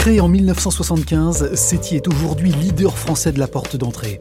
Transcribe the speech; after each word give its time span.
Créé 0.00 0.22
en 0.22 0.28
1975, 0.28 1.54
SETI 1.54 1.96
est 1.96 2.08
aujourd'hui 2.08 2.52
leader 2.52 2.96
français 2.96 3.32
de 3.32 3.38
la 3.38 3.46
porte 3.46 3.76
d'entrée. 3.76 4.18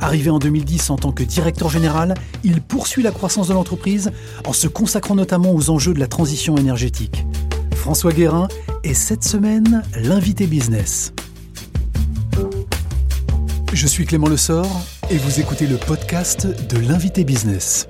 Arrivé 0.00 0.30
en 0.30 0.40
2010 0.40 0.90
en 0.90 0.96
tant 0.96 1.12
que 1.12 1.22
directeur 1.22 1.70
général, 1.70 2.14
il 2.42 2.60
poursuit 2.60 3.04
la 3.04 3.12
croissance 3.12 3.46
de 3.46 3.54
l'entreprise 3.54 4.10
en 4.44 4.52
se 4.52 4.66
consacrant 4.66 5.14
notamment 5.14 5.54
aux 5.54 5.70
enjeux 5.70 5.94
de 5.94 6.00
la 6.00 6.08
transition 6.08 6.56
énergétique. 6.56 7.24
François 7.76 8.12
Guérin 8.12 8.48
est 8.82 8.94
cette 8.94 9.22
semaine 9.22 9.84
l'invité 9.94 10.48
business. 10.48 11.12
Je 13.72 13.86
suis 13.86 14.06
Clément 14.06 14.28
Lessort 14.28 14.82
et 15.08 15.18
vous 15.18 15.38
écoutez 15.38 15.68
le 15.68 15.76
podcast 15.76 16.48
de 16.68 16.78
l'invité 16.80 17.22
business. 17.22 17.86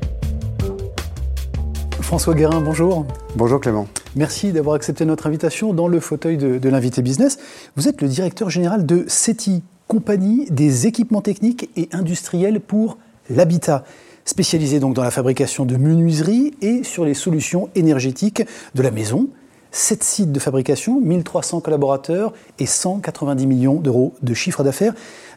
François 2.02 2.34
Guérin, 2.34 2.60
bonjour. 2.60 3.06
Bonjour 3.36 3.58
Clément. 3.58 3.88
Merci 4.14 4.52
d'avoir 4.52 4.76
accepté 4.76 5.06
notre 5.06 5.26
invitation 5.26 5.72
dans 5.72 5.88
le 5.88 5.98
fauteuil 5.98 6.36
de, 6.36 6.68
l'invité 6.68 7.00
business. 7.00 7.38
Vous 7.76 7.88
êtes 7.88 8.02
le 8.02 8.08
directeur 8.08 8.50
général 8.50 8.84
de 8.84 9.06
SETI, 9.08 9.62
compagnie 9.88 10.46
des 10.50 10.86
équipements 10.86 11.22
techniques 11.22 11.70
et 11.76 11.88
industriels 11.92 12.60
pour 12.60 12.98
l'habitat, 13.30 13.84
spécialisée 14.26 14.80
donc 14.80 14.94
dans 14.94 15.02
la 15.02 15.10
fabrication 15.10 15.64
de 15.64 15.76
menuiseries 15.76 16.52
et 16.60 16.82
sur 16.82 17.06
les 17.06 17.14
solutions 17.14 17.70
énergétiques 17.74 18.42
de 18.74 18.82
la 18.82 18.90
maison. 18.90 19.28
Sept 19.70 20.04
sites 20.04 20.30
de 20.30 20.38
fabrication, 20.38 21.00
1300 21.00 21.62
collaborateurs 21.62 22.34
et 22.58 22.66
190 22.66 23.46
millions 23.46 23.76
d'euros 23.76 24.12
de 24.20 24.34
chiffre 24.34 24.62
d'affaires. 24.62 24.92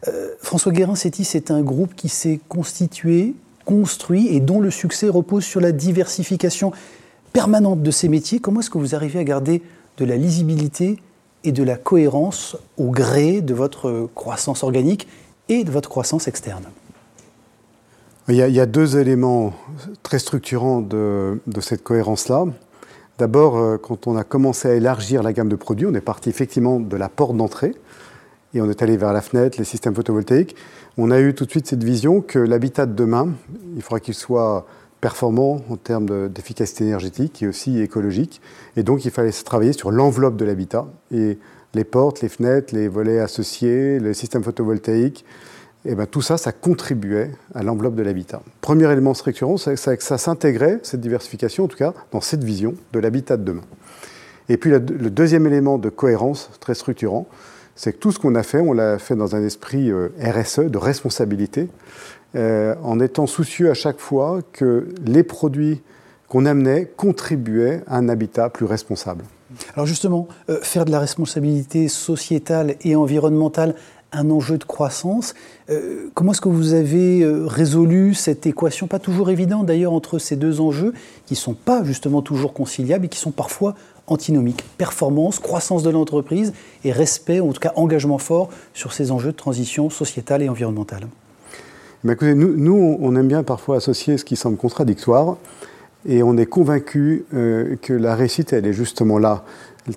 Euh, 0.09 0.31
François 0.41 0.73
Guérin, 0.73 0.95
SETI, 0.95 1.23
c'est 1.23 1.49
un 1.49 1.61
groupe 1.61 1.95
qui 1.95 2.09
s'est 2.09 2.41
constitué, 2.49 3.35
construit 3.63 4.27
et 4.35 4.41
dont 4.41 4.59
le 4.59 4.69
succès 4.69 5.07
repose 5.07 5.45
sur 5.45 5.61
la 5.61 5.71
diversification 5.71 6.73
permanente 7.35 7.83
de 7.83 7.91
ces 7.91 8.07
métiers. 8.07 8.39
Comment 8.39 8.61
est-ce 8.61 8.69
que 8.69 8.77
vous 8.77 8.95
arrivez 8.95 9.19
à 9.19 9.25
garder 9.25 9.61
de 9.97 10.05
la 10.05 10.15
lisibilité 10.15 10.97
et 11.43 11.51
de 11.51 11.63
la 11.63 11.75
cohérence 11.75 12.55
au 12.77 12.91
gré 12.91 13.41
de 13.41 13.53
votre 13.53 14.07
croissance 14.15 14.63
organique 14.63 15.05
et 15.49 15.65
de 15.65 15.69
votre 15.69 15.89
croissance 15.89 16.29
externe? 16.29 16.63
Il 18.29 18.35
y, 18.35 18.59
a, 18.59 18.65
deux 18.65 18.97
éléments 18.97 19.53
très 20.01 20.17
structurants 20.17 20.79
de, 20.79 21.41
de 21.45 21.61
cette 21.61 21.83
cohérence-là. 21.83 22.45
D'abord, 23.19 23.57
euh, 23.57 23.77
quand 23.77 24.07
on 24.07 24.15
a 24.15 24.23
commencé 24.23 24.69
à 24.69 24.73
élargir 24.73 25.21
la 25.21 25.33
gamme 25.33 25.49
de 25.49 25.57
produits, 25.57 25.85
on 25.85 25.93
est 25.93 26.01
parti 26.01 26.29
effectivement 26.29 26.79
de 26.79 26.95
la 26.95 27.09
porte 27.09 27.35
d'entrée 27.35 27.75
et 28.53 28.61
on 28.61 28.69
est 28.69 28.81
allé 28.81 28.95
vers 28.95 29.11
la 29.11 29.21
fenêtre, 29.21 29.57
les 29.59 29.65
systèmes 29.65 29.93
photovoltaïques. 29.93 30.55
On 30.97 31.11
a 31.11 31.19
eu 31.19 31.35
tout 31.35 31.45
de 31.45 31.51
suite 31.51 31.67
cette 31.67 31.83
vision 31.83 32.21
que 32.21 32.39
l'habitat 32.39 32.85
de 32.85 32.93
demain, 32.93 33.33
il 33.75 33.81
faudra 33.81 33.99
qu'il 33.99 34.13
soit 34.13 34.65
performant 35.05 35.61
en 35.69 35.75
termes 35.75 36.29
d'efficacité 36.29 36.83
énergétique 36.83 37.43
et 37.43 37.47
aussi 37.47 37.79
écologique. 37.79 38.41
Et 38.75 38.81
donc, 38.81 39.05
il 39.05 39.11
fallait 39.11 39.31
travailler 39.31 39.71
sur 39.71 39.91
l'enveloppe 39.91 40.35
de 40.35 40.45
l'habitat. 40.45 40.87
Et 41.11 41.37
les 41.75 41.83
portes, 41.83 42.21
les 42.21 42.27
fenêtres, 42.27 42.73
les 42.73 42.87
volets 42.87 43.19
associés, 43.19 43.99
le 43.99 44.15
système 44.15 44.43
photovoltaïque, 44.43 45.23
ben, 45.85 46.07
tout 46.07 46.23
ça, 46.23 46.37
ça 46.37 46.51
contribuait 46.51 47.29
à 47.53 47.61
l'enveloppe 47.61 47.93
de 47.93 48.01
l'habitat. 48.01 48.41
Premier 48.61 48.91
élément 48.91 49.13
structurant, 49.13 49.57
c'est 49.57 49.75
que 49.75 50.03
ça, 50.03 50.17
s'intégrait, 50.17 50.79
cette 50.81 51.01
diversification, 51.01 51.65
en 51.65 51.67
tout 51.67 51.77
cas, 51.77 51.93
dans 52.11 52.21
cette 52.21 52.43
vision 52.43 52.73
de 52.91 52.97
l'habitat 52.97 53.37
de 53.37 53.43
demain. 53.43 53.65
Et 54.49 54.57
puis, 54.57 54.71
le 54.71 54.79
deuxième 54.79 55.45
élément 55.45 55.77
de 55.77 55.89
cohérence 55.89 56.49
très 56.59 56.73
structurant, 56.73 57.27
c'est 57.75 57.93
que 57.93 57.97
tout 57.97 58.11
ce 58.11 58.17
qu'on 58.17 58.33
a 58.33 58.41
fait, 58.41 58.59
on 58.59 58.73
l'a 58.73 58.97
fait 58.97 59.15
dans 59.15 59.35
un 59.35 59.43
esprit 59.43 59.91
euh, 59.91 60.09
RSE, 60.19 60.61
de 60.61 60.77
responsabilité, 60.79 61.67
euh, 62.35 62.75
en 62.83 62.99
étant 62.99 63.27
soucieux 63.27 63.69
à 63.71 63.73
chaque 63.73 63.99
fois 63.99 64.41
que 64.51 64.89
les 65.05 65.23
produits 65.23 65.81
qu'on 66.27 66.45
amenait 66.45 66.85
contribuaient 66.85 67.81
à 67.87 67.97
un 67.97 68.09
habitat 68.09 68.49
plus 68.49 68.65
responsable. 68.65 69.23
Alors 69.73 69.85
justement, 69.85 70.27
euh, 70.49 70.59
faire 70.61 70.83
de 70.83 70.91
la 70.91 70.99
responsabilité 70.99 71.87
sociétale 71.87 72.75
et 72.81 72.95
environnementale 72.95 73.75
un 74.11 74.29
enjeu 74.31 74.57
de 74.57 74.63
croissance, 74.65 75.33
euh, 75.69 76.09
comment 76.13 76.33
est-ce 76.33 76.41
que 76.41 76.49
vous 76.49 76.73
avez 76.73 77.25
résolu 77.45 78.13
cette 78.13 78.45
équation, 78.45 78.87
pas 78.87 78.99
toujours 78.99 79.29
évidente 79.29 79.65
d'ailleurs, 79.65 79.93
entre 79.93 80.19
ces 80.19 80.35
deux 80.35 80.61
enjeux, 80.61 80.93
qui 81.25 81.33
ne 81.33 81.39
sont 81.39 81.53
pas 81.53 81.83
justement 81.83 82.21
toujours 82.21 82.53
conciliables 82.53 83.05
et 83.05 83.09
qui 83.09 83.19
sont 83.19 83.31
parfois 83.31 83.75
antinomiques. 84.07 84.63
Performance, 84.77 85.39
croissance 85.39 85.83
de 85.83 85.89
l'entreprise 85.89 86.53
et 86.83 86.91
respect, 86.91 87.39
ou 87.39 87.49
en 87.49 87.53
tout 87.53 87.61
cas 87.61 87.73
engagement 87.75 88.17
fort 88.17 88.49
sur 88.73 88.93
ces 88.93 89.11
enjeux 89.11 89.31
de 89.31 89.37
transition 89.37 89.89
sociétale 89.89 90.41
et 90.41 90.49
environnementale 90.49 91.07
nous, 92.05 92.97
on 93.01 93.15
aime 93.15 93.27
bien 93.27 93.43
parfois 93.43 93.77
associer 93.77 94.17
ce 94.17 94.25
qui 94.25 94.35
semble 94.35 94.57
contradictoire, 94.57 95.37
et 96.07 96.21
on 96.21 96.37
est 96.37 96.45
convaincu 96.45 97.25
euh, 97.33 97.75
que 97.81 97.93
la 97.93 98.15
réussite, 98.15 98.53
elle 98.53 98.67
est 98.67 98.73
justement 98.73 99.17
là. 99.17 99.43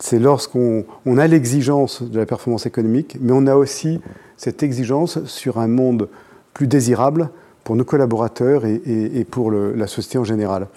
C'est 0.01 0.19
lorsqu'on 0.19 0.85
a 1.19 1.27
l'exigence 1.27 2.03
de 2.03 2.19
la 2.19 2.27
performance 2.27 2.67
économique, 2.67 3.19
mais 3.21 3.33
on 3.33 3.47
a 3.47 3.57
aussi 3.57 4.01
cette 4.37 4.63
exigence 4.63 5.25
sur 5.25 5.59
un 5.59 5.69
monde 5.69 6.09
plus 6.53 6.67
désirable 6.67 7.31
pour 7.65 7.77
nos 7.77 7.85
collaborateurs 7.85 8.65
et, 8.65 9.27
pour 9.31 9.51
la 9.51 9.87
société 9.87 10.19
en 10.19 10.25
général. 10.25 10.69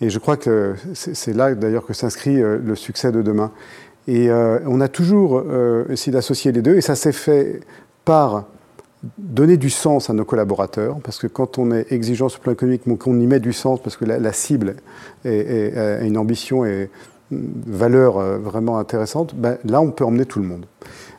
Et 0.00 0.08
je 0.08 0.18
crois 0.18 0.36
que 0.36 0.74
c'est 0.94 1.34
là 1.34 1.54
d'ailleurs 1.54 1.84
que 1.84 1.92
s'inscrit 1.92 2.40
euh, 2.40 2.58
le 2.62 2.74
succès 2.74 3.12
de 3.12 3.20
demain. 3.20 3.50
Et 4.08 4.30
euh, 4.30 4.58
on 4.66 4.80
a 4.80 4.88
toujours 4.88 5.42
essayé 5.90 6.12
d'associer 6.12 6.52
les 6.52 6.62
deux, 6.62 6.76
et 6.76 6.80
ça 6.80 6.94
s'est 6.94 7.12
fait 7.12 7.60
par 8.04 8.44
donner 9.18 9.56
du 9.56 9.70
sens 9.70 10.10
à 10.10 10.12
nos 10.12 10.24
collaborateurs, 10.24 10.98
parce 11.02 11.18
que 11.18 11.26
quand 11.26 11.58
on 11.58 11.72
est 11.72 11.90
exigeant 11.92 12.28
sur 12.28 12.40
le 12.40 12.42
plan 12.42 12.52
économique, 12.52 12.82
qu'on 12.98 13.18
y 13.18 13.26
met 13.26 13.40
du 13.40 13.52
sens, 13.52 13.80
parce 13.82 13.96
que 13.96 14.04
la, 14.04 14.32
cible 14.32 14.76
a 15.24 16.02
une 16.02 16.18
ambition 16.18 16.64
et 16.64 16.90
une 17.30 17.52
valeur 17.66 18.18
euh, 18.18 18.38
vraiment 18.38 18.78
intéressante, 18.78 19.34
ben 19.34 19.58
là, 19.64 19.80
on 19.80 19.90
peut 19.90 20.04
emmener 20.04 20.26
tout 20.26 20.40
le 20.40 20.46
monde. 20.46 20.66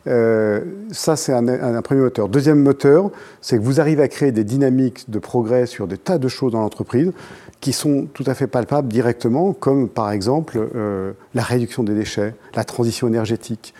Euh, 0.07 0.61
ça, 0.91 1.15
c'est 1.15 1.31
un, 1.31 1.81
premier 1.81 2.01
moteur. 2.01 2.27
Deuxième 2.27 2.61
moteur, 2.61 3.11
c'est 3.39 3.57
que 3.57 3.61
vous 3.61 3.79
arrivez 3.79 4.01
à 4.01 4.07
créer 4.07 4.31
des 4.31 4.43
dynamiques 4.43 5.09
de 5.09 5.19
progrès 5.19 5.67
sur 5.67 5.87
des 5.87 5.97
tas 5.97 6.17
de 6.17 6.27
choses 6.27 6.53
dans 6.53 6.61
l'entreprise 6.61 7.11
qui 7.59 7.73
sont 7.73 8.07
tout 8.11 8.23
à 8.25 8.33
fait 8.33 8.47
palpables 8.47 8.87
directement, 8.87 9.53
comme 9.53 9.87
par 9.87 10.11
exemple 10.11 10.59
euh, 10.75 11.11
la 11.35 11.43
réduction 11.43 11.83
des 11.83 11.93
déchets, 11.93 12.33
la 12.55 12.63
transition 12.63 13.07
énergétique, 13.07 13.75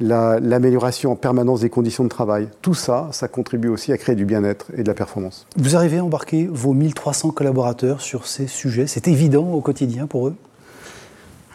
l'amélioration 0.00 1.12
en 1.12 1.16
permanence 1.16 1.60
des 1.60 1.70
conditions 1.70 2.04
de 2.04 2.08
travail. 2.08 2.48
Tout 2.62 2.74
ça, 2.74 3.08
ça 3.12 3.28
contribue 3.28 3.68
aussi 3.68 3.92
à 3.92 3.98
créer 3.98 4.16
du 4.16 4.24
bien-être 4.24 4.66
et 4.76 4.82
de 4.82 4.88
la 4.88 4.94
performance. 4.94 5.46
Vous 5.56 5.76
arrivez 5.76 5.98
à 5.98 6.04
embarquer 6.04 6.48
vos 6.50 6.72
1300 6.72 7.30
collaborateurs 7.30 8.00
sur 8.00 8.26
ces 8.26 8.46
sujets 8.46 8.86
C'est 8.86 9.08
évident 9.08 9.52
au 9.52 9.60
quotidien 9.60 10.06
pour 10.06 10.28
eux? 10.28 10.34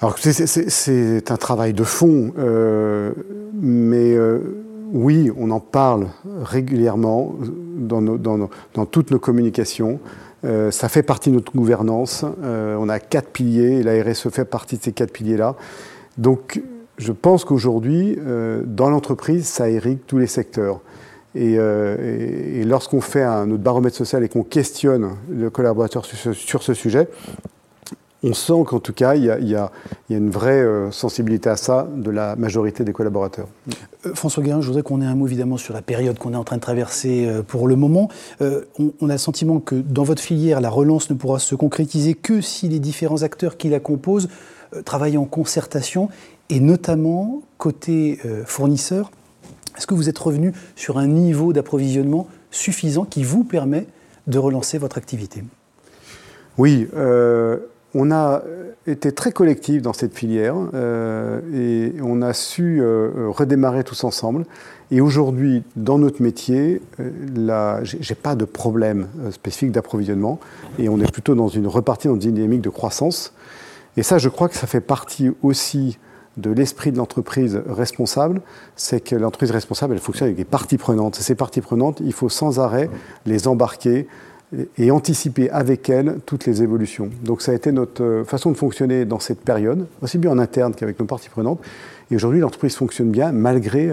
Alors 0.01 0.17
c'est 0.19 1.31
un 1.31 1.37
travail 1.37 1.73
de 1.73 1.83
fond, 1.83 2.33
euh, 2.37 3.13
mais 3.53 4.13
euh, 4.13 4.39
oui, 4.91 5.31
on 5.37 5.51
en 5.51 5.61
parle 5.61 6.07
régulièrement 6.43 7.33
dans, 7.77 8.01
dans, 8.01 8.49
dans 8.73 8.85
toutes 8.85 9.11
nos 9.11 9.19
communications. 9.19 9.99
Euh, 10.43 10.69
ça 10.69 10.89
fait 10.89 11.01
partie 11.01 11.29
de 11.29 11.35
notre 11.35 11.53
gouvernance. 11.53 12.25
On 12.43 12.89
a 12.89 12.99
quatre 12.99 13.29
piliers 13.29 13.79
et 13.79 13.83
la 13.83 14.03
RSE 14.03 14.29
fait 14.29 14.45
partie 14.45 14.77
de 14.77 14.83
ces 14.83 14.91
quatre 14.91 15.11
piliers-là. 15.11 15.55
Donc 16.17 16.61
je 16.97 17.11
pense 17.11 17.45
qu'aujourd'hui, 17.45 18.17
euh, 18.19 18.63
dans 18.65 18.89
l'entreprise, 18.89 19.45
ça 19.45 19.69
irrigue 19.69 19.99
tous 20.07 20.17
les 20.17 20.27
secteurs. 20.27 20.81
Et, 21.37 21.55
et, 21.55 22.63
lorsqu'on 22.63 23.01
fait 23.01 23.21
un, 23.21 23.45
notre 23.45 23.61
baromètre 23.61 23.97
social 23.97 24.23
et 24.23 24.29
qu'on 24.29 24.43
questionne 24.43 25.17
le 25.29 25.49
collaborateur 25.49 26.05
sur 26.05 26.63
ce, 26.63 26.73
sujet, 26.73 27.09
on 28.25 28.33
sent 28.33 28.63
qu'en 28.65 28.79
tout 28.79 28.93
cas, 28.93 29.15
il 29.15 29.23
y, 29.23 29.55
a, 29.55 29.71
une 30.09 30.31
vraie 30.31 30.61
euh, 30.61 30.91
sensibilité 30.91 31.49
à 31.49 31.55
ça 31.55 31.87
de 31.95 32.09
la 32.09 32.35
majorité 32.35 32.83
des 32.83 32.91
collaborateurs. 32.91 33.47
Euh, 34.05 34.15
François 34.15 34.41
Guérin, 34.41 34.61
je 34.61 34.67
voudrais 34.67 34.81
qu'on 34.81 35.01
ait 35.01 35.05
un 35.05 35.13
mot 35.13 35.27
évidemment 35.27 35.57
sur 35.57 35.75
la 35.75 35.83
période 35.83 36.17
qu'on 36.17 36.33
est 36.33 36.37
en 36.37 36.43
train 36.43 36.55
de 36.55 36.61
traverser 36.61 37.27
euh, 37.27 37.43
pour 37.43 37.67
le 37.67 37.75
moment. 37.75 38.09
On, 38.39 39.09
a 39.09 39.13
le 39.13 39.17
sentiment 39.17 39.59
que 39.59 39.75
dans 39.75 40.03
votre 40.03 40.21
filière, 40.21 40.59
la 40.59 40.69
relance 40.69 41.09
ne 41.11 41.15
pourra 41.15 41.37
se 41.37 41.53
concrétiser 41.53 42.15
que 42.15 42.41
si 42.41 42.67
les 42.67 42.79
différents 42.79 43.21
acteurs 43.21 43.57
qui 43.57 43.69
la 43.69 43.79
composent 43.79 44.27
travaillent 44.83 45.17
en 45.17 45.25
concertation 45.25 46.09
et 46.49 46.59
notamment 46.59 47.41
côté 47.57 48.19
fournisseur. 48.45 49.11
Est-ce 49.77 49.87
que 49.87 49.93
vous 49.93 50.09
êtes 50.09 50.17
revenu 50.17 50.53
sur 50.75 50.97
un 50.97 51.07
niveau 51.07 51.53
d'approvisionnement 51.53 52.27
suffisant 52.51 53.05
qui 53.05 53.23
vous 53.23 53.43
permet 53.43 53.87
de 54.27 54.37
relancer 54.37 54.77
votre 54.77 54.97
activité? 54.97 55.43
Oui 56.57 56.87
on 57.97 58.11
a 58.11 58.43
été 58.87 59.13
très 59.13 59.31
collectif 59.31 59.81
dans 59.81 59.93
cette 59.93 60.13
filière 60.13 60.55
euh, 60.73 61.39
et 61.53 62.01
on 62.01 62.21
a 62.21 62.33
su 62.33 62.81
euh, 62.81 63.29
redémarrer 63.29 63.85
tous 63.85 64.03
ensemble. 64.03 64.45
Et 64.91 64.99
aujourd'hui, 64.99 65.63
dans 65.77 65.97
notre 65.97 66.21
métier, 66.21 66.81
euh, 66.99 67.79
je 67.83 67.97
n'ai 67.97 68.15
pas 68.21 68.35
de 68.35 68.43
problème 68.43 69.07
spécifique 69.31 69.71
d'approvisionnement 69.71 70.41
et 70.77 70.89
on 70.89 70.99
est 70.99 71.09
plutôt 71.09 71.35
dans 71.35 71.47
une 71.47 71.67
repartie 71.67 72.09
dans 72.09 72.19
une 72.19 72.33
dynamique 72.33 72.61
de 72.61 72.69
croissance. 72.69 73.33
Et 73.95 74.03
ça, 74.03 74.17
je 74.17 74.27
crois 74.27 74.49
que 74.49 74.55
ça 74.55 74.67
fait 74.67 74.81
partie 74.81 75.31
aussi 75.41 75.97
de 76.37 76.51
l'esprit 76.51 76.91
de 76.91 76.97
l'entreprise 76.97 77.61
responsable, 77.67 78.41
c'est 78.75 79.01
que 79.01 79.15
l'entreprise 79.15 79.51
responsable, 79.51 79.93
elle 79.93 79.99
fonctionne 79.99 80.27
avec 80.27 80.37
des 80.37 80.45
parties 80.45 80.77
prenantes. 80.77 81.15
Ces 81.15 81.35
parties 81.35 81.61
prenantes, 81.61 82.01
il 82.03 82.13
faut 82.13 82.29
sans 82.29 82.59
arrêt 82.59 82.89
les 83.25 83.47
embarquer 83.47 84.07
et 84.77 84.91
anticiper 84.91 85.49
avec 85.49 85.89
elle 85.89 86.19
toutes 86.25 86.45
les 86.45 86.61
évolutions. 86.61 87.09
Donc 87.23 87.41
ça 87.41 87.51
a 87.51 87.55
été 87.55 87.71
notre 87.71 88.23
façon 88.27 88.51
de 88.51 88.57
fonctionner 88.57 89.03
dans 89.03 89.19
cette 89.19 89.41
période, 89.41 89.87
aussi 90.01 90.17
bien 90.17 90.31
en 90.31 90.37
interne 90.37 90.73
qu'avec 90.73 90.99
nos 90.99 91.05
parties 91.05 91.29
prenantes. 91.29 91.59
Et 92.11 92.15
aujourd'hui, 92.15 92.39
l'entreprise 92.39 92.75
fonctionne 92.75 93.09
bien 93.09 93.31
malgré 93.31 93.89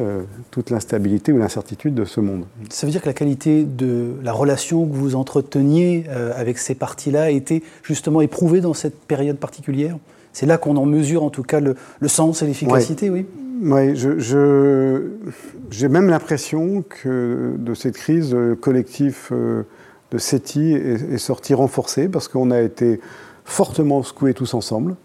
toute 0.50 0.68
l'instabilité 0.68 1.32
ou 1.32 1.38
l'incertitude 1.38 1.94
de 1.94 2.04
ce 2.04 2.20
monde. 2.20 2.44
Ça 2.68 2.86
veut 2.86 2.92
dire 2.92 3.00
que 3.00 3.06
la 3.06 3.14
qualité 3.14 3.64
de 3.64 4.12
la 4.22 4.32
relation 4.32 4.86
que 4.86 4.94
vous 4.94 5.14
entreteniez 5.14 6.04
avec 6.36 6.58
ces 6.58 6.74
parties-là 6.74 7.22
a 7.22 7.30
été 7.30 7.62
justement 7.82 8.20
éprouvée 8.20 8.60
dans 8.60 8.74
cette 8.74 8.98
période 9.00 9.38
particulière? 9.38 9.96
C'est 10.32 10.46
là 10.46 10.58
qu'on 10.58 10.76
en 10.76 10.86
mesure 10.86 11.22
en 11.22 11.30
tout 11.30 11.42
cas 11.42 11.60
le, 11.60 11.74
sens 12.08 12.42
et 12.42 12.46
l'efficacité, 12.46 13.10
oui. 13.10 13.26
Oui, 13.64 13.94
j'ai 13.94 15.88
même 15.88 16.08
l'impression 16.08 16.82
que 16.88 17.54
de 17.56 17.74
cette 17.74 17.96
crise, 17.96 18.34
le 18.34 18.56
collectif 18.56 19.28
euh, 19.30 19.62
de 20.10 20.18
SETI 20.18 20.72
est, 20.72 21.18
sorti 21.18 21.54
renforcé 21.54 22.08
parce 22.08 22.26
qu'on 22.26 22.50
a 22.50 22.60
été 22.60 23.00
fortement 23.44 24.02
secoués 24.02 24.34
tous 24.34 24.54
ensemble, 24.54 24.96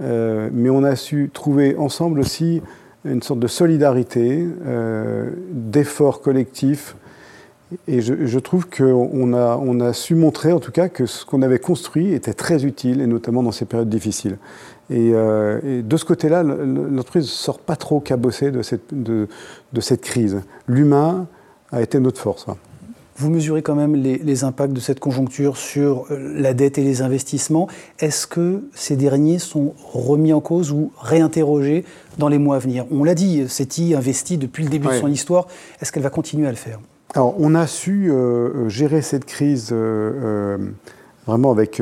euh, 0.00 0.48
mais 0.52 0.70
on 0.70 0.84
a 0.84 0.94
su 0.94 1.30
trouver 1.32 1.76
ensemble 1.76 2.20
aussi 2.20 2.62
une 3.04 3.22
sorte 3.22 3.40
de 3.40 3.46
solidarité, 3.46 4.46
euh, 4.64 5.30
d'effort 5.50 6.20
collectif. 6.20 6.96
Et 7.88 8.00
je, 8.00 8.38
trouve 8.38 8.68
qu'on 8.68 9.34
a, 9.34 9.58
on 9.60 9.80
a 9.80 9.92
su 9.92 10.14
montrer 10.14 10.52
en 10.52 10.60
tout 10.60 10.70
cas 10.70 10.88
que 10.88 11.06
ce 11.06 11.24
qu'on 11.26 11.42
avait 11.42 11.58
construit 11.58 12.12
était 12.12 12.34
très 12.34 12.64
utile, 12.64 13.00
et 13.00 13.06
notamment 13.08 13.42
dans 13.42 13.52
ces 13.52 13.64
périodes 13.64 13.88
difficiles. 13.88 14.38
Euh, 14.90 15.60
et, 15.64 15.82
de 15.82 15.96
ce 15.96 16.04
côté-là, 16.04 16.42
l'entreprise 16.42 17.24
ne 17.24 17.28
sort 17.28 17.58
pas 17.58 17.76
trop 17.76 18.00
cabossée 18.00 18.50
de 18.50 18.62
cette, 18.62 18.92
de, 18.92 19.28
cette 19.80 20.02
crise. 20.02 20.42
L'humain 20.66 21.26
a 21.72 21.82
été 21.82 22.00
notre 22.00 22.20
force. 22.20 22.46
Vous 23.16 23.30
mesurez 23.30 23.62
quand 23.62 23.76
même 23.76 23.94
les, 23.94 24.44
impacts 24.44 24.72
de 24.72 24.80
cette 24.80 24.98
conjoncture 24.98 25.56
sur 25.56 26.06
euh, 26.10 26.32
la 26.36 26.52
dette 26.52 26.78
et 26.78 26.82
les 26.82 27.00
investissements. 27.00 27.68
Est-ce 28.00 28.26
que 28.26 28.64
ces 28.74 28.96
derniers 28.96 29.38
sont 29.38 29.72
remis 29.92 30.32
en 30.32 30.40
cause 30.40 30.72
ou 30.72 30.90
réinterrogés 30.98 31.84
dans 32.18 32.28
les 32.28 32.38
mois 32.38 32.56
à 32.56 32.58
venir? 32.58 32.86
On 32.90 33.04
l'a 33.04 33.14
dit, 33.14 33.48
CETI 33.48 33.94
investit 33.94 34.36
depuis 34.36 34.64
le 34.64 34.70
début 34.70 34.88
de 34.88 34.94
son 34.94 35.08
histoire. 35.08 35.46
Est-ce 35.80 35.92
qu'elle 35.92 36.02
va 36.02 36.10
continuer 36.10 36.48
à 36.48 36.50
le 36.50 36.56
faire? 36.56 36.80
Alors, 37.14 37.36
on 37.38 37.54
a 37.54 37.68
su 37.68 38.10
euh, 38.10 38.68
gérer 38.68 39.00
cette 39.00 39.24
crise 39.24 39.72
vraiment 41.26 41.52
avec 41.52 41.80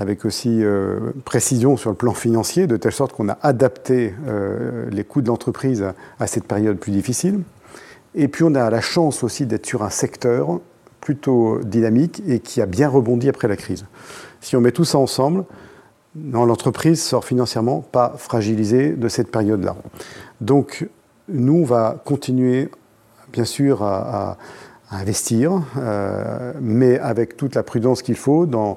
avec 0.00 0.24
aussi 0.24 0.64
euh, 0.64 1.12
précision 1.26 1.76
sur 1.76 1.90
le 1.90 1.96
plan 1.96 2.14
financier, 2.14 2.66
de 2.66 2.78
telle 2.78 2.92
sorte 2.92 3.12
qu'on 3.12 3.28
a 3.28 3.36
adapté 3.42 4.14
euh, 4.26 4.88
les 4.90 5.04
coûts 5.04 5.20
de 5.20 5.28
l'entreprise 5.28 5.84
à, 6.18 6.26
cette 6.26 6.44
période 6.44 6.78
plus 6.78 6.90
difficile. 6.90 7.40
Et 8.14 8.26
puis 8.26 8.42
on 8.42 8.54
a 8.54 8.70
la 8.70 8.80
chance 8.80 9.22
aussi 9.22 9.44
d'être 9.44 9.66
sur 9.66 9.82
un 9.82 9.90
secteur 9.90 10.58
plutôt 11.02 11.58
dynamique 11.62 12.22
et 12.26 12.40
qui 12.40 12.62
a 12.62 12.66
bien 12.66 12.88
rebondi 12.88 13.28
après 13.28 13.46
la 13.46 13.56
crise. 13.56 13.84
Si 14.40 14.56
on 14.56 14.62
met 14.62 14.72
tout 14.72 14.86
ça 14.86 14.96
ensemble, 14.96 15.44
l'entreprise 16.32 17.02
sort 17.02 17.26
financièrement 17.26 17.82
pas 17.92 18.14
fragilisée 18.16 18.92
de 18.92 19.08
cette 19.08 19.30
période-là. 19.30 19.76
Donc 20.40 20.88
nous, 21.28 21.58
on 21.58 21.64
va 21.64 22.00
continuer 22.06 22.70
bien 23.34 23.44
sûr 23.44 23.82
à, 23.82 24.38
investir, 24.92 25.62
euh, 25.76 26.52
mais 26.60 26.98
avec 26.98 27.36
toute 27.36 27.54
la 27.54 27.62
prudence 27.62 28.02
qu'il 28.02 28.16
faut 28.16 28.44
dans, 28.44 28.76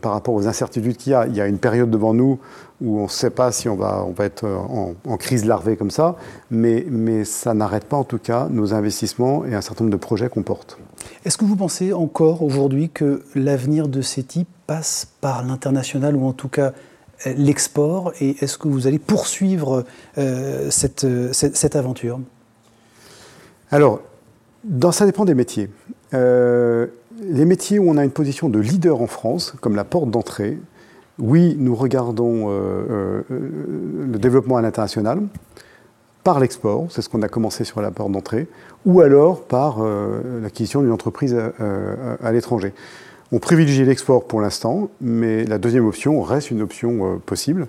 par 0.00 0.12
rapport 0.12 0.34
aux 0.34 0.46
incertitudes 0.46 0.96
qu'il 0.96 1.12
y 1.12 1.14
a. 1.14 1.26
Il 1.26 1.34
y 1.34 1.40
a 1.40 1.46
une 1.46 1.58
période 1.58 1.90
devant 1.90 2.14
nous 2.14 2.38
où 2.80 2.98
on 2.98 3.04
ne 3.04 3.08
sait 3.08 3.30
pas 3.30 3.52
si 3.52 3.68
on 3.68 3.76
va, 3.76 4.04
on 4.06 4.12
va 4.12 4.24
être 4.24 4.46
en, 4.46 5.16
crise 5.16 5.44
larvée 5.44 5.76
comme 5.76 5.90
ça, 5.90 6.16
mais, 6.50 6.84
mais 6.90 7.24
ça 7.24 7.54
n'arrête 7.54 7.84
pas 7.84 7.96
en 7.96 8.04
tout 8.04 8.18
cas 8.18 8.48
nos 8.50 8.74
investissements 8.74 9.44
et 9.44 9.54
un 9.54 9.60
certain 9.60 9.84
nombre 9.84 9.96
de 9.96 10.00
projets 10.00 10.28
qu'on 10.28 10.42
porte. 10.42 10.78
Est-ce 11.24 11.38
que 11.38 11.44
vous 11.44 11.56
pensez 11.56 11.92
encore 11.92 12.42
aujourd'hui 12.42 12.90
que 12.90 13.22
l'avenir 13.34 13.88
de 13.88 14.02
CETI 14.02 14.46
passe 14.66 15.06
par 15.20 15.44
l'international 15.44 16.16
ou 16.16 16.26
en 16.26 16.32
tout 16.32 16.48
cas 16.48 16.72
l'export? 17.24 18.12
Et 18.20 18.36
est-ce 18.40 18.58
que 18.58 18.68
vous 18.68 18.86
allez 18.86 18.98
poursuivre 18.98 19.84
euh, 20.18 20.70
cette, 20.70 21.06
cette, 21.32 21.76
aventure? 21.76 22.20
Alors, 23.70 24.00
dans, 24.64 24.92
ça 24.92 25.06
dépend 25.06 25.24
des 25.24 25.34
métiers. 25.34 25.70
Euh, 26.12 26.86
les 27.22 27.44
métiers 27.44 27.78
où 27.78 27.88
on 27.88 27.96
a 27.96 28.04
une 28.04 28.10
position 28.10 28.48
de 28.48 28.58
leader 28.58 29.00
en 29.00 29.06
France, 29.06 29.54
comme 29.60 29.76
la 29.76 29.84
porte 29.84 30.10
d'entrée, 30.10 30.58
oui, 31.18 31.56
nous 31.58 31.74
regardons 31.74 32.48
euh, 32.48 32.52
euh, 32.90 33.22
le 34.10 34.18
développement 34.18 34.56
à 34.56 34.62
l'international 34.62 35.22
par 36.24 36.40
l'export, 36.40 36.86
c'est 36.88 37.02
ce 37.02 37.10
qu'on 37.10 37.20
a 37.20 37.28
commencé 37.28 37.64
sur 37.64 37.82
la 37.82 37.90
porte 37.90 38.10
d'entrée, 38.10 38.48
ou 38.86 39.02
alors 39.02 39.42
par 39.42 39.82
euh, 39.82 40.40
l'acquisition 40.42 40.80
d'une 40.80 40.90
entreprise 40.90 41.36
à, 41.36 42.32
l'étranger. 42.32 42.72
On 43.30 43.38
privilégie 43.38 43.84
l'export 43.84 44.24
pour 44.26 44.40
l'instant, 44.40 44.88
mais 45.02 45.44
la 45.44 45.58
deuxième 45.58 45.86
option 45.86 46.22
reste 46.22 46.50
une 46.50 46.62
option 46.62 47.20
possible. 47.26 47.66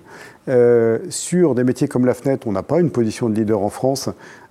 sur 1.10 1.54
des 1.54 1.64
métiers 1.64 1.86
comme 1.86 2.06
la 2.06 2.14
fenêtre, 2.14 2.46
on 2.46 2.52
n'a 2.52 2.62
pas 2.62 2.80
une 2.80 2.90
position 2.90 3.28
de 3.28 3.34
leader 3.34 3.60
en 3.60 3.68
France, 3.68 4.08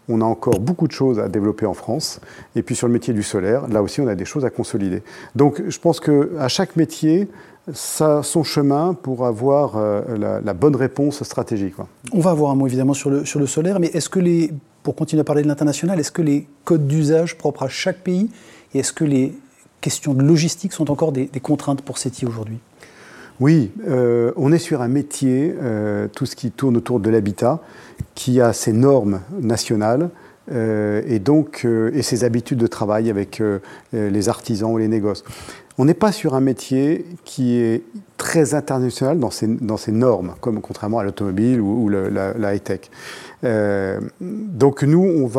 on 0.09 0.21
a 0.21 0.25
encore 0.25 0.59
beaucoup 0.59 0.87
de 0.87 0.91
choses 0.91 1.19
à 1.19 1.27
développer 1.27 1.65
en 1.65 1.73
France. 1.73 2.19
Et 2.55 2.61
puis 2.61 2.75
sur 2.75 2.87
le 2.87 2.93
métier 2.93 3.13
du 3.13 3.23
solaire, 3.23 3.67
là 3.67 3.81
aussi, 3.81 4.01
on 4.01 4.07
a 4.07 4.15
des 4.15 4.25
choses 4.25 4.45
à 4.45 4.49
consolider. 4.49 5.03
Donc 5.35 5.61
je 5.67 5.79
pense 5.79 5.99
qu'à 5.99 6.47
chaque 6.47 6.75
métier, 6.75 7.27
ça 7.73 8.21
son 8.23 8.43
chemin 8.43 8.93
pour 8.93 9.25
avoir 9.25 9.77
euh, 9.77 10.41
la, 10.43 10.53
bonne 10.53 10.75
réponse 10.75 11.23
stratégique. 11.23 11.75
On 12.11 12.19
va 12.19 12.31
avoir 12.31 12.51
un 12.51 12.55
mot 12.55 12.67
évidemment 12.67 12.93
sur 12.93 13.09
le, 13.09 13.25
sur 13.25 13.39
le 13.39 13.47
solaire, 13.47 13.79
mais 13.79 13.87
est-ce 13.87 14.09
que 14.09 14.19
les, 14.19 14.51
pour 14.83 14.95
continuer 14.95 15.21
à 15.21 15.23
parler 15.23 15.41
de 15.41 15.47
l'international, 15.47 15.99
est-ce 15.99 16.11
que 16.11 16.21
les 16.21 16.47
codes 16.63 16.87
d'usage 16.87 17.37
propres 17.37 17.63
à 17.63 17.69
chaque 17.69 17.99
pays 17.99 18.29
et 18.73 18.79
est-ce 18.79 18.93
que 18.93 19.03
les 19.03 19.33
questions 19.81 20.13
de 20.13 20.23
logistique 20.23 20.73
sont 20.73 20.91
encore 20.91 21.11
des, 21.11 21.27
contraintes 21.41 21.81
pour 21.81 21.97
CETI 21.97 22.25
aujourd'hui? 22.25 22.59
Oui, 23.39 23.71
euh, 23.87 24.31
on 24.37 24.51
est 24.51 24.59
sur 24.59 24.81
un 24.81 24.87
métier, 24.87 25.53
euh, 25.61 26.07
tout 26.07 26.25
ce 26.25 26.35
qui 26.35 26.51
tourne 26.51 26.77
autour 26.77 26.99
de 26.99 27.09
l'habitat, 27.09 27.59
qui 28.13 28.39
a 28.39 28.53
ses 28.53 28.71
normes 28.71 29.19
nationales 29.41 30.09
euh, 30.51 31.01
et 31.05 31.19
donc 31.19 31.65
et 31.65 32.01
ses 32.01 32.23
habitudes 32.23 32.59
de 32.59 32.67
travail 32.67 33.09
avec 33.09 33.41
les 33.91 34.29
artisans 34.29 34.71
ou 34.71 34.77
les 34.77 34.87
négoces. 34.87 35.23
On 35.77 35.83
n'est 35.83 35.93
pas 35.93 36.13
sur 36.13 36.35
un 36.35 36.39
métier 36.39 37.05
qui 37.25 37.57
est 37.57 37.83
très 38.15 38.53
international 38.53 39.19
dans 39.19 39.31
ses, 39.31 39.47
dans 39.47 39.77
normes, 39.89 40.35
comme 40.39 40.61
contrairement 40.61 40.99
à 40.99 41.03
l'automobile 41.03 41.59
ou, 41.59 41.89
la, 41.89 42.53
high-tech. 42.53 42.89
donc 44.21 44.83
nous, 44.83 45.03
on 45.03 45.29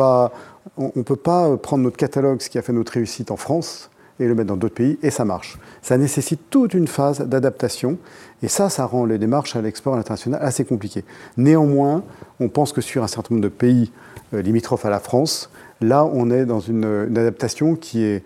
on 0.77 0.91
ne 0.95 1.01
peut 1.01 1.15
pas 1.15 1.57
prendre 1.57 1.83
notre 1.83 1.97
catalogue, 1.97 2.41
ce 2.41 2.49
qui 2.49 2.59
a 2.59 2.61
fait 2.61 2.73
notre 2.73 2.91
réussite 2.91 3.31
en 3.31 3.37
France, 3.37 3.89
et 4.19 4.27
le 4.27 4.35
mettre 4.35 4.47
dans 4.47 4.57
d'autres 4.57 4.75
pays, 4.75 4.97
et 5.03 5.11
ça 5.11 5.25
marche. 5.25 5.57
Ça 5.81 5.97
nécessite 5.97 6.49
toute 6.49 6.73
une 6.73 6.87
phase 6.87 7.21
d'adaptation, 7.21 7.97
et 8.43 8.47
ça, 8.47 8.69
ça 8.69 8.85
rend 8.85 9.05
les 9.05 9.17
démarches 9.17 9.55
à 9.55 9.61
l'export 9.61 9.95
international 9.95 10.39
assez 10.43 10.65
compliquées. 10.65 11.03
Néanmoins, 11.37 12.03
on 12.39 12.49
pense 12.49 12.71
que 12.73 12.81
sur 12.81 13.03
un 13.03 13.07
certain 13.07 13.35
nombre 13.35 13.43
de 13.43 13.49
pays 13.49 13.91
euh, 14.33 14.41
limitrophes 14.41 14.85
à 14.85 14.89
la 14.89 14.99
France, 14.99 15.49
là, 15.81 16.05
on 16.05 16.29
est 16.29 16.45
dans 16.45 16.59
une, 16.59 16.85
adaptation 17.15 17.75
qui 17.75 18.03
est 18.03 18.23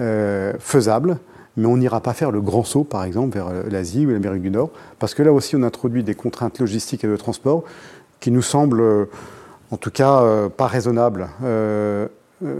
euh, 0.00 0.52
faisable, 0.58 1.18
mais 1.56 1.66
on 1.66 1.76
n'ira 1.76 2.00
pas 2.00 2.14
faire 2.14 2.30
le 2.30 2.40
grand 2.40 2.64
saut, 2.64 2.84
par 2.84 3.04
exemple, 3.04 3.34
vers 3.34 3.48
euh, 3.48 3.62
l'Asie 3.70 4.06
ou 4.06 4.10
l'Amérique 4.10 4.42
du 4.42 4.50
Nord, 4.50 4.70
parce 4.98 5.14
que 5.14 5.22
là 5.22 5.32
aussi, 5.32 5.56
on 5.56 5.62
introduit 5.62 6.02
des 6.02 6.14
contraintes 6.14 6.58
logistiques 6.58 7.04
et 7.04 7.08
de 7.08 7.16
transport 7.16 7.64
qui 8.20 8.30
nous 8.30 8.42
semblent, 8.42 9.08
en 9.70 9.76
tout 9.76 9.90
cas, 9.90 10.48
pas 10.56 10.66
raisonnables. 10.66 11.28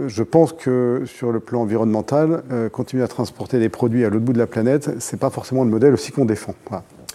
Je 0.06 0.22
pense 0.22 0.52
que 0.52 1.02
sur 1.06 1.32
le 1.32 1.40
plan 1.40 1.62
environnemental, 1.62 2.42
euh, 2.50 2.68
continuer 2.68 3.02
à 3.02 3.08
transporter 3.08 3.58
des 3.58 3.68
produits 3.68 4.04
à 4.04 4.10
l'autre 4.10 4.24
bout 4.24 4.32
de 4.32 4.38
la 4.38 4.46
planète, 4.46 5.00
ce 5.00 5.14
n'est 5.14 5.18
pas 5.18 5.30
forcément 5.30 5.64
le 5.64 5.70
modèle 5.70 5.94
aussi 5.94 6.12
qu'on 6.12 6.24
défend. 6.24 6.54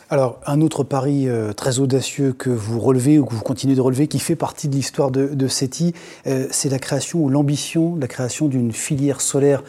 Alors, 0.10 0.40
un 0.48 0.62
autre 0.62 0.84
pari 0.84 1.30
euh, 1.30 1.54
très 1.54 1.80
audacieux 1.80 2.34
que 2.34 2.50
vous 2.50 2.80
relevez 2.80 3.20
ou 3.20 3.26
que 3.26 3.34
vous 3.34 3.42
continuez 3.42 3.76
de 3.76 3.82
relever, 3.82 4.08
qui 4.08 4.20
fait 4.20 4.36
partie 4.36 4.68
de 4.68 4.76
l'histoire 4.76 5.12
de, 5.12 5.28
de 5.28 5.48
CETI, 5.48 5.94
c'est 6.52 6.70
la 6.70 6.80
création 6.80 7.20
ou 7.20 7.30
l'ambition 7.30 7.96
la 8.00 8.08
création 8.08 8.48
d'une 8.48 8.72
filière 8.72 9.22
solaire 9.22 9.64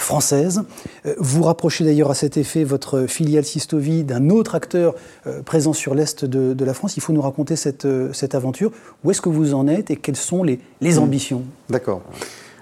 française. 0.00 0.62
Euh, 1.06 1.14
vous 1.18 1.42
rapprochez 1.42 1.84
d'ailleurs 1.84 2.10
à 2.10 2.14
cet 2.14 2.36
effet 2.36 2.64
votre 2.64 3.06
filiale 3.06 3.44
Sistovi 3.44 4.04
d'un 4.04 4.30
autre 4.30 4.54
acteur 4.54 4.94
euh, 5.26 5.42
présent 5.42 5.72
sur 5.72 5.94
l'Est 5.94 6.24
de, 6.24 6.64
la 6.64 6.74
France. 6.74 6.96
Il 6.96 7.00
faut 7.00 7.12
nous 7.12 7.22
raconter 7.22 7.56
cette, 7.56 7.84
euh, 7.84 8.12
cette 8.12 8.34
aventure. 8.34 8.72
Où 9.04 9.10
est-ce 9.10 9.20
que 9.20 9.28
vous 9.28 9.54
en 9.54 9.68
êtes 9.68 9.90
et 9.90 9.96
quelles 9.96 10.16
sont 10.16 10.42
les, 10.42 10.60
les 10.80 10.94
mmh. 10.94 10.98
ambitions? 11.02 11.42
D'accord. 11.68 12.02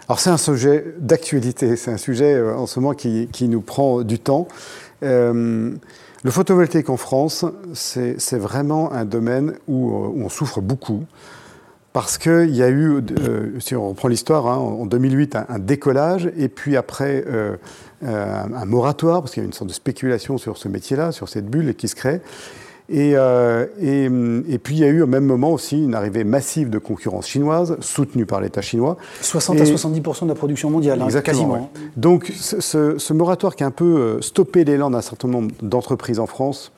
Alors 0.08 0.20
c'est 0.20 0.30
un 0.30 0.36
sujet 0.36 0.94
d'actualité, 0.98 1.74
c'est 1.74 1.90
un 1.90 1.96
sujet 1.96 2.40
en 2.40 2.66
ce 2.66 2.78
moment 2.78 2.94
qui, 2.94 3.28
qui, 3.32 3.48
nous 3.48 3.60
prend 3.60 4.02
du 4.02 4.20
temps. 4.20 4.46
le 5.02 5.80
photovoltaïque 6.24 6.90
en 6.90 6.96
France, 6.96 7.44
c'est 7.74 8.38
vraiment 8.38 8.92
un 8.92 9.04
domaine 9.04 9.54
où, 9.66 9.90
où 9.90 10.22
on 10.24 10.28
souffre 10.28 10.60
beaucoup 10.60 11.02
parce 11.96 12.18
qu'il 12.18 12.54
y 12.54 12.62
a 12.62 12.68
eu, 12.68 13.00
euh, 13.20 13.58
si 13.58 13.74
on 13.74 13.88
reprend 13.88 14.08
l'histoire, 14.08 14.46
hein, 14.48 14.58
en 14.58 14.84
2008, 14.84 15.34
un, 15.48 15.58
décollage, 15.58 16.30
et 16.36 16.50
puis 16.50 16.76
après 16.76 17.24
euh, 17.26 17.56
euh, 18.04 18.42
un 18.54 18.64
moratoire, 18.66 19.22
parce 19.22 19.32
qu'il 19.32 19.42
y 19.42 19.46
a 19.46 19.46
une 19.46 19.54
sorte 19.54 19.70
de 19.70 19.74
spéculation 19.74 20.36
sur 20.36 20.58
ce 20.58 20.68
métier-là, 20.68 21.10
sur 21.10 21.30
cette 21.30 21.46
bulle 21.46 21.74
qui 21.74 21.88
se 21.88 21.94
crée. 21.94 22.20
Et, 22.90 23.14
puis 24.62 24.74
il 24.74 24.78
y 24.78 24.84
a 24.84 24.88
eu 24.88 25.00
au 25.00 25.06
même 25.06 25.24
moment 25.24 25.50
aussi 25.50 25.82
une 25.82 25.94
arrivée 25.94 26.24
massive 26.24 26.68
de 26.68 26.76
concurrence 26.76 27.28
chinoise, 27.28 27.78
soutenue 27.80 28.26
par 28.26 28.42
l'État 28.42 28.60
chinois. 28.60 28.98
60 29.22 29.58
à 29.58 29.64
70% 29.64 30.24
de 30.24 30.28
la 30.28 30.34
production 30.34 30.68
mondiale, 30.68 31.00
hein, 31.00 31.20
quasiment. 31.22 31.70
Donc 31.96 32.30
ce, 32.38 33.12
moratoire 33.14 33.56
qui 33.56 33.64
a 33.64 33.68
un 33.68 33.70
peu 33.70 34.20
stoppé 34.20 34.64
l'élan 34.64 34.90
d'un 34.90 35.00
certain 35.00 35.28
nombre 35.28 35.50
d'entreprises 35.62 36.20
en 36.20 36.26
France, 36.26 36.72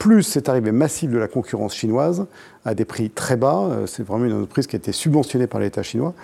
plus 0.00 0.24
cette 0.24 0.48
arrivée 0.48 0.72
massive 0.72 1.12
de 1.12 1.18
la 1.18 1.28
concurrence 1.28 1.76
chinoise 1.76 2.26
à 2.64 2.74
des 2.74 2.84
prix 2.84 3.08
très 3.10 3.36
bas, 3.36 3.68
euh, 3.70 3.86
c'est 3.86 4.02
vraiment 4.02 4.24
une 4.24 4.32
entreprise 4.32 4.66
qui 4.66 4.74
a 4.74 4.78
été 4.78 4.90
subventionnée 4.90 5.46
par 5.46 5.60
l'État 5.60 5.84
chinois, 5.84 6.14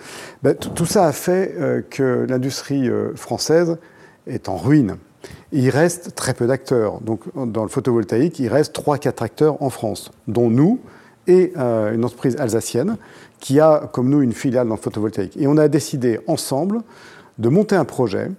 ben, 0.43 0.53
tout 0.53 0.85
ça 0.85 1.05
a 1.05 1.13
fait 1.13 1.85
que 1.89 2.25
l'industrie 2.27 2.89
française 3.15 3.77
est 4.27 4.49
en 4.49 4.57
ruine 4.57 4.97
il 5.51 5.69
reste 5.69 6.15
très 6.15 6.33
peu 6.33 6.47
d'acteurs. 6.47 6.99
Donc, 7.01 7.21
dans 7.35 7.63
le 7.63 7.69
photovoltaïque, 7.69 8.39
il 8.39 8.49
reste 8.49 8.77
3-4 8.77 9.23
acteurs 9.23 9.61
en 9.61 9.69
France, 9.69 10.11
dont 10.27 10.49
nous 10.49 10.79
et 11.27 11.53
euh, 11.57 11.93
une 11.93 12.05
entreprise 12.05 12.37
alsacienne 12.37 12.97
qui 13.39 13.59
a, 13.59 13.89
comme 13.91 14.09
nous, 14.09 14.21
une 14.21 14.33
filiale 14.33 14.67
dans 14.67 14.75
le 14.75 14.81
photovoltaïque. 14.81 15.35
Et 15.37 15.47
on 15.47 15.57
a 15.57 15.67
décidé 15.67 16.19
ensemble 16.27 16.81
de 17.37 17.49
monter 17.49 17.75
un 17.75 17.85
projet 17.85 18.31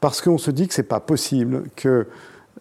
parce 0.00 0.22
qu'on 0.22 0.38
se 0.38 0.50
dit 0.50 0.66
que 0.66 0.74
ce 0.74 0.80
n'est 0.80 0.86
pas 0.86 1.00
possible 1.00 1.64
que 1.76 2.06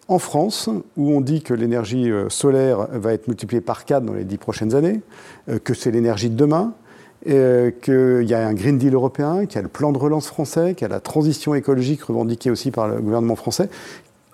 en 0.09 0.17
France, 0.17 0.69
où 0.97 1.11
on 1.11 1.21
dit 1.21 1.43
que 1.43 1.53
l'énergie 1.53 2.11
euh, 2.11 2.29
solaire 2.29 2.87
va 2.91 3.13
être 3.13 3.27
multipliée 3.27 3.61
par 3.61 3.85
4 3.85 4.03
dans 4.03 4.13
les 4.13 4.23
10 4.23 4.37
prochaines 4.37 4.75
années, 4.75 5.01
euh, 5.49 5.59
que 5.59 5.75
c'est 5.75 5.91
l'énergie 5.91 6.31
de 6.31 6.35
demain, 6.35 6.73
euh, 7.27 7.69
qu'il 7.69 8.27
y 8.27 8.33
a 8.33 8.45
un 8.45 8.53
Green 8.53 8.79
Deal 8.79 8.95
européen, 8.95 9.45
qu'il 9.45 9.55
y 9.55 9.59
a 9.59 9.61
le 9.61 9.67
plan 9.67 9.91
de 9.91 9.99
relance 9.99 10.27
français, 10.27 10.73
qu'il 10.73 10.87
y 10.87 10.91
a 10.91 10.93
la 10.93 10.99
transition 10.99 11.53
écologique 11.53 12.01
revendiquée 12.03 12.49
aussi 12.49 12.71
par 12.71 12.87
le 12.87 12.99
gouvernement 12.99 13.35
français, 13.35 13.69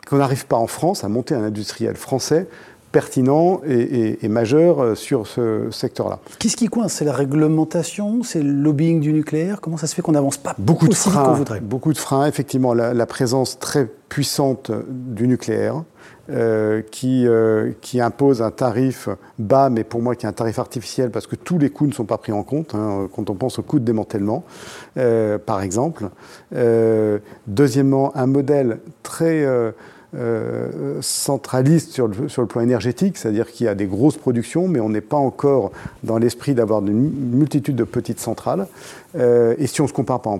qu'on 0.08 0.17
n'arrive 0.17 0.48
pas 0.48 0.55
en 0.55 0.67
France 0.67 1.03
à 1.03 1.10
monter 1.10 1.36
un 1.36 1.44
industriel 1.44 1.96
français 1.96 2.48
pertinent 2.96 3.60
et, 3.68 4.25
majeur 4.30 4.82
euh, 4.82 4.96
sur 4.96 5.28
ce 5.28 5.68
secteur-là. 5.70 6.20
Qu'est-ce 6.40 6.56
qui 6.56 6.68
coince? 6.68 6.94
C'est 6.94 7.04
la 7.04 7.12
réglementation 7.12 8.24
C'est 8.24 8.42
le 8.42 8.54
lobbying 8.54 9.02
du 9.02 9.12
nucléaire? 9.12 9.60
Comment 9.60 9.75
ça 9.75 9.86
se 9.86 9.94
fait 9.94 10.02
qu'on 10.02 10.14
n'avance 10.14 10.38
pas 10.38 10.56
beaucoup 10.58 10.88
de 10.88 10.94
freins, 10.94 11.34
voudrait? 11.34 11.60
Beaucoup 11.60 11.92
de 11.92 11.98
freins, 11.98 12.25
effectivement. 12.25 12.74
La, 12.74 13.06
présence 13.06 13.60
très 13.60 13.90
puissante 14.08 14.72
du 14.88 15.28
nucléaire, 15.28 15.84
euh, 16.30 16.82
qui, 16.90 17.28
euh, 17.28 17.74
qui, 17.82 18.00
impose 18.00 18.42
un 18.42 18.52
tarif 18.52 19.10
bas, 19.40 19.70
mais 19.70 19.84
pour 19.84 20.02
moi 20.02 20.16
qui 20.16 20.25
est 20.25 20.30
un 20.30 20.34
tarif 20.34 20.58
artificiel, 20.58 21.12
parce 21.12 21.28
que 21.28 21.36
tous 21.36 21.58
les 21.58 21.70
coûts 21.70 21.88
ne 21.88 21.94
sont 21.94 22.06
pas 22.06 22.18
pris 22.18 22.32
en 22.32 22.44
compte, 22.44 22.75
hein, 22.75 23.10
quand 23.14 23.30
on 23.30 23.36
pense 23.36 23.60
au 23.60 23.62
coût 23.62 23.80
de 23.80 23.84
démantèlement, 23.84 24.46
par 25.46 25.62
exemple. 25.62 26.06
deuxièmement, 27.46 28.16
un 28.16 28.28
modèle 28.28 28.80
très 29.04 29.46
euh, 30.16 31.00
centraliste 31.02 31.92
sur 31.92 32.08
le, 32.08 32.30
sur 32.30 32.42
le, 32.42 32.48
plan 32.48 32.62
énergétique, 32.62 33.18
c'est-à-dire 33.18 33.52
qu'il 33.52 33.66
y 33.66 33.70
a 33.70 33.76
des 33.76 33.86
grosses 33.86 34.18
productions, 34.18 34.68
mais 34.68 34.80
on 34.80 34.90
n'est 34.90 35.02
pas 35.02 35.18
encore 35.18 35.72
dans 36.04 36.18
l'esprit 36.18 36.54
d'avoir 36.54 36.86
une 36.86 37.12
multitude 37.36 37.76
de 37.76 37.84
petites 37.84 38.20
centrales. 38.20 38.68
Euh, 39.18 39.56
et 39.58 39.68
si 39.68 39.82
on 39.82 39.88
se 39.88 39.94
compare 39.94 40.22
par 40.22 40.34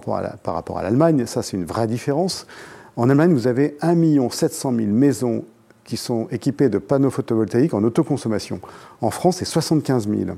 rapport 0.54 0.78
à, 0.78 0.84
l'Allemagne, 0.84 1.26
ça 1.26 1.42
c'est 1.42 1.58
une 1.58 1.66
vraie 1.66 1.88
différence. 1.88 2.48
En 2.96 3.10
Allemagne, 3.10 3.34
vous 3.34 3.48
avez 3.48 3.76
1 3.82 3.96
700 4.30 4.74
000 4.76 4.88
maisons 4.92 5.44
qui 5.84 5.98
sont 5.98 6.28
équipées 6.32 6.70
de 6.70 6.78
panneaux 6.78 7.12
photovoltaïques 7.12 7.74
en 7.74 7.84
autoconsommation. 7.84 8.60
En 9.02 9.12
France, 9.12 9.38
c'est 9.38 9.46
75 9.46 10.08
000. 10.08 10.38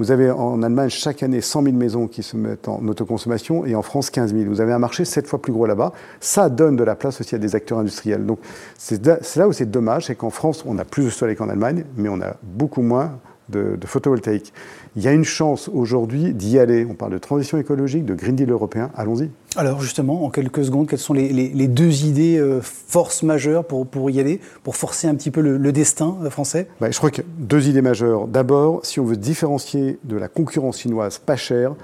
Vous 0.00 0.12
avez 0.12 0.30
en 0.30 0.62
Allemagne 0.62 0.88
chaque 0.88 1.22
année 1.22 1.42
100 1.42 1.62
000 1.62 1.76
maisons 1.76 2.06
qui 2.06 2.22
se 2.22 2.34
mettent 2.34 2.68
en 2.68 2.80
autoconsommation 2.88 3.66
et 3.66 3.74
en 3.74 3.82
France 3.82 4.08
15 4.08 4.32
000. 4.32 4.46
Vous 4.48 4.62
avez 4.62 4.72
un 4.72 4.78
marché 4.78 5.04
7 5.04 5.26
fois 5.26 5.42
plus 5.42 5.52
gros 5.52 5.66
là-bas. 5.66 5.92
Ça 6.20 6.48
donne 6.48 6.74
de 6.74 6.84
la 6.84 6.94
place 6.94 7.20
aussi 7.20 7.34
à 7.34 7.38
des 7.38 7.54
acteurs 7.54 7.76
industriels. 7.76 8.24
Donc 8.24 8.38
c'est 8.78 9.04
là 9.36 9.46
où 9.46 9.52
c'est 9.52 9.70
dommage, 9.70 10.06
c'est 10.06 10.14
qu'en 10.14 10.30
France, 10.30 10.64
on 10.66 10.78
a 10.78 10.86
plus 10.86 11.04
de 11.04 11.10
soleil 11.10 11.36
qu'en 11.36 11.50
Allemagne, 11.50 11.84
mais 11.98 12.08
on 12.08 12.18
a 12.22 12.36
beaucoup 12.42 12.80
moins 12.80 13.18
de, 13.50 13.76
photovoltaïque. 13.84 14.52
Il 14.96 15.02
y 15.02 15.08
a 15.08 15.12
une 15.12 15.24
chance 15.24 15.68
aujourd'hui 15.72 16.32
d'y 16.32 16.58
aller. 16.58 16.86
On 16.88 16.94
parle 16.94 17.12
de 17.12 17.18
transition 17.18 17.58
écologique, 17.58 18.04
de 18.04 18.14
Green 18.14 18.36
Deal 18.36 18.50
européen. 18.50 18.90
Allons-y. 18.96 19.30
Alors 19.56 19.80
justement, 19.82 20.24
en 20.24 20.30
quelques 20.30 20.64
secondes, 20.64 20.88
quelles 20.88 20.98
sont 20.98 21.14
les, 21.14 21.68
deux 21.68 22.04
idées 22.04 22.38
euh, 22.38 22.60
forces 22.62 23.22
majeures 23.22 23.64
pour, 23.64 23.86
pour, 23.86 24.10
y 24.10 24.20
aller, 24.20 24.40
pour 24.62 24.76
forcer 24.76 25.08
un 25.08 25.14
petit 25.14 25.30
peu 25.30 25.40
le, 25.40 25.72
destin 25.72 26.16
euh, 26.22 26.30
français? 26.30 26.68
Bah, 26.80 26.90
Je 26.90 26.98
crois 26.98 27.10
que 27.10 27.22
deux 27.38 27.68
idées 27.68 27.82
majeures. 27.82 28.26
D'abord, 28.26 28.80
si 28.84 29.00
on 29.00 29.04
veut 29.04 29.16
différencier 29.16 29.98
de 30.04 30.16
la 30.16 30.28
concurrence 30.28 30.78
chinoise 30.78 31.18
pas 31.18 31.36
chère, 31.36 31.74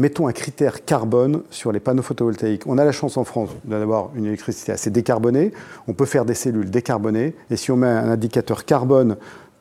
mettons 0.00 0.26
un 0.26 0.32
critère 0.32 0.84
carbone 0.84 1.42
sur 1.50 1.72
les 1.72 1.80
panneaux 1.80 2.02
photovoltaïques. 2.02 2.66
On 2.66 2.78
a 2.78 2.84
la 2.84 2.92
chance 2.92 3.16
en 3.16 3.24
France 3.24 3.50
d'avoir 3.64 4.10
une 4.14 4.26
électricité 4.26 4.72
assez 4.72 4.90
décarbonée. 4.90 5.52
On 5.88 5.92
peut 5.92 6.06
faire 6.06 6.24
des 6.24 6.34
cellules 6.34 6.70
décarbonées. 6.70 7.34
Et 7.50 7.56
si 7.56 7.70
on 7.70 7.76
met 7.76 7.86
un 7.86 8.08
indicateur 8.08 8.64
carbone 8.64 9.16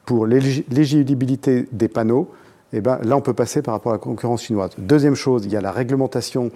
pour 0.10 0.26
l'éligibilité 0.26 1.70
des 1.72 1.88
panneaux, 1.88 2.32
eh 2.74 2.82
ben, 2.82 2.98
là, 3.04 3.16
on 3.16 3.22
peut 3.22 3.36
passer 3.36 3.62
par 3.62 3.76
rapport 3.76 3.92
à 3.92 3.96
la 3.96 4.00
concurrence 4.00 4.42
chinoise. 4.42 4.72
Deuxième 4.80 5.14
chose, 5.14 5.46
il 5.46 5.52
y 5.52 5.56
a 5.56 5.62
la 5.62 5.72
réglementation 5.72 6.50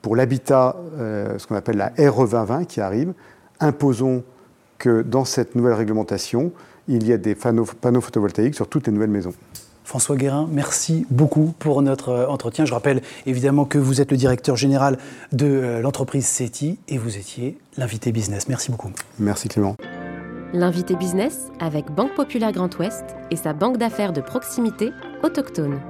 pour 0.00 0.14
l'habitat, 0.14 0.76
euh, 0.96 1.36
ce 1.38 1.48
qu'on 1.48 1.56
appelle 1.56 1.76
la 1.76 1.88
RE 1.88 2.24
2020 2.24 2.66
qui 2.66 2.80
arrive. 2.80 3.14
Imposons 3.58 4.22
que 4.78 5.02
dans 5.02 5.24
cette 5.24 5.56
nouvelle 5.56 5.72
réglementation, 5.72 6.52
il 6.86 7.04
y 7.04 7.12
a 7.12 7.16
des 7.16 7.34
panneaux, 7.34 7.64
photovoltaïques 7.64 8.54
sur 8.54 8.68
toutes 8.68 8.86
les 8.86 8.92
nouvelles 8.92 9.10
maisons. 9.10 9.34
François 9.82 10.14
Guérin, 10.14 10.48
merci 10.48 11.04
beaucoup 11.10 11.54
pour 11.58 11.82
notre 11.82 12.10
euh, 12.10 12.26
entretien. 12.28 12.64
Je 12.64 12.74
rappelle 12.74 13.02
évidemment 13.26 13.64
que 13.64 13.78
vous 13.78 14.00
êtes 14.00 14.12
le 14.12 14.16
directeur 14.16 14.54
général 14.54 14.98
de 15.32 15.46
euh, 15.46 15.80
l'entreprise 15.80 16.26
CETI 16.26 16.78
et 16.86 16.96
vous 16.96 17.16
étiez 17.16 17.58
l'invité 17.76 18.12
business. 18.12 18.48
Merci 18.48 18.70
beaucoup. 18.70 18.92
Merci 19.18 19.48
Clément. 19.48 19.74
L'invité 20.54 20.96
business 20.96 21.50
avec 21.60 21.90
Banque 21.90 22.14
Populaire 22.14 22.52
Grand 22.52 22.78
Ouest 22.78 23.16
et 23.30 23.36
sa 23.36 23.54
banque 23.54 23.78
d'affaires 23.78 24.12
de 24.12 24.20
proximité 24.20 24.92
autochtone. 25.22 25.80